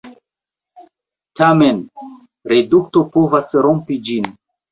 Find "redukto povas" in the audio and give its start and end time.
2.53-3.53